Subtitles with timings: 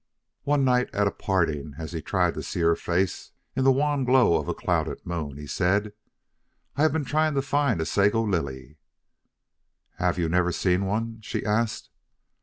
[0.45, 4.35] One night at parting, as he tried to see her face in the wan glow
[4.41, 5.93] of a clouded moon, he said:
[6.75, 8.77] "I've been trying to find a sago lily."
[9.97, 11.91] "Have you never seen one?" she asked.